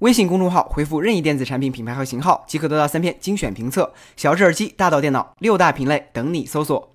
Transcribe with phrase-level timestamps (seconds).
[0.00, 3.92] 微信公众号回复任意电子产品品牌和型号，即可得到三篇精选评测。
[4.16, 6.94] 小智耳机，大到电脑，六大品类等你搜索。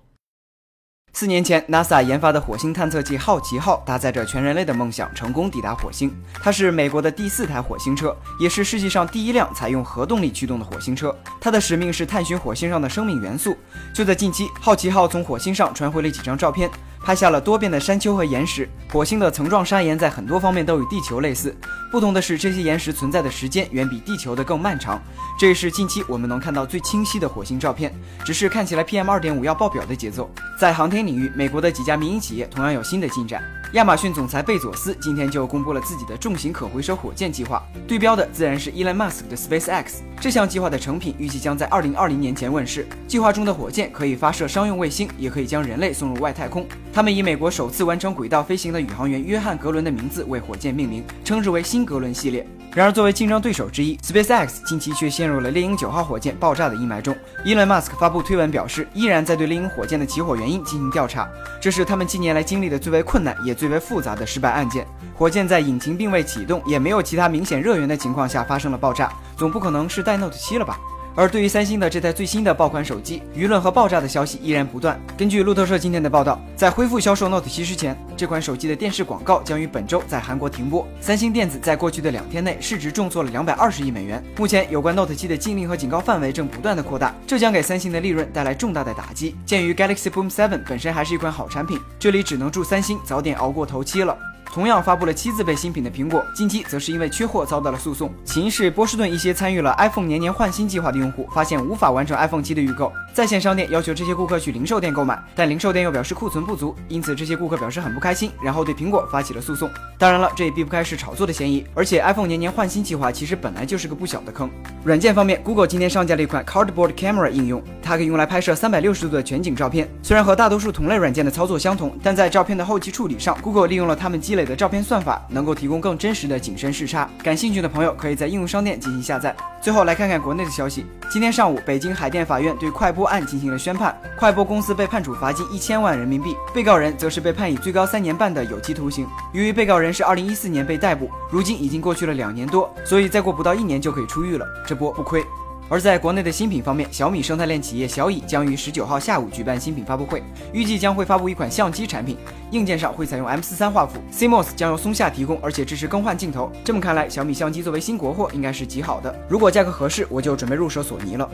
[1.12, 6.12] 四年前，NASA 研发的火星探测器好奇号搭载着全人类的梦想，成功抵达火星。
[6.42, 11.16] 它是美国的第四台火星车，也是世界上第一辆采用核动力驱动的火星车。
[11.40, 13.56] 它的使命是探寻火星上的生命元素。
[13.94, 16.68] 就在近期，好奇号从火星上传回了几张照片。
[17.06, 21.56] 拍下了多变的山丘和岩石，火星的层状山岩在很多方面都与地球类似，
[21.88, 25.00] 不同的是这些岩石存在的时间远比地球的更漫长。
[25.38, 30.28] 这也是近期我们能看到最清晰的火星照片，只是看起来 PM 二点五要爆表的节奏。
[30.58, 33.42] 在航天领域，美国的几家民营企业同样有新的进展。
[33.72, 39.96] 亚马逊总裁贝佐斯今天就公布了自己的重型可回收火箭计划，对标的自然是 Elon Musk 的 SpaceX。
[40.18, 42.86] 这项计划的成品预计将在2020年前问世。
[43.06, 46.66] 计划中的火箭可以发射商用卫星，也可以将人类送入外太空。
[46.90, 52.46] 他们以美国首次完成轨道飞行的宇航员约翰·格伦的名字为火箭命名，称之为“新格伦系列”。
[52.72, 57.16] 然而，作为竞争对手之一，SpaceX 近期却陷入了猎鹰九号火箭爆炸的阴霾中。
[57.44, 61.28] Elon Musk 发布推文表示，依然在对猎鹰火箭的起火原因进行调查。
[61.60, 64.86] 这是他们近年来经历的最为困难也最为复杂的失败案件。
[65.14, 70.78] 火箭在引擎并未启动，也没有其他明显热源的情况下发生了爆炸，总不可能是带 Note 7了吧？
[71.16, 75.00] 而对于三星的这台最新的爆款手机，舆论和爆炸的消息依然不断。
[75.16, 80.86] 根据路透社今天的报道，在恢复销售 Note 7之前，这款手机的电视广告将于本周在韩国停播。
[81.00, 84.22] 三星电子在过去的两天内市值重挫了两百二十亿美元。
[84.36, 89.34] 目前，有关 Note 7的禁令和警告范围正不断的扩大，这将给三星的利润带来重大的打击。
[89.46, 94.14] 鉴于 Galaxy Boom 7本身还是一款好产品，这里只能祝三星早点熬过头七了。
[94.52, 98.10] 同样发布了七字辈新品的苹果，近期则是因为缺货遭到了诉讼。
[98.24, 109.70] 起因是波士顿一些参与了 iPhone 年年换新计划的用户发现无法完成 iPhone 七的预购，在线商店要求这些顾客去零售店购买，但零售店又表示库存不足，因此这些顾客表示很不开心，然后对苹果发起了诉讼。
[109.98, 114.50] 当然了，这也避不开是炒作的嫌疑，而且 iPhone 年年换新计划其实本来就是个不小的坑。
[114.84, 119.88] 软件方面，Google 今天上架了一款 Cardboard Camera 应用，它可以用来拍摄三百六十度的全景照片。
[120.02, 125.22] 虽然和大多数同类软件的操作相同，但在照片的后期处理上，Google 利用了他们积累的照片算法。
[125.28, 129.36] 能够提供更真实的景深视差，感兴趣的朋友可以在应用商店进行下载。
[129.60, 139.06] 最后来看看国内的消息，今天上午，北京海淀法院对快播案进行了宣判，快播公司被判处罚金一千万人民币，被告人则是被判以最高三年半的有期徒刑。
[139.32, 145.24] 由于被告人是二零一四年被逮捕，如今已经过去了两年多，所以再过不到一年就可以出狱了，这波不亏。
[145.68, 150.22] 而在国内的新品方面，小米生态链企业小蚁将于十九号下午举办新品发布会，
[150.52, 152.16] 预计将会发布一款相机产品，
[152.52, 156.52] 硬件上会采用 M 四三画幅，CMOS 将由松下提供，而且支持更换镜头。
[156.64, 159.12] 这么看来，小米相机作为新国货应该是极好的。
[159.28, 161.28] 如果价格合适，我就准备入手索尼了。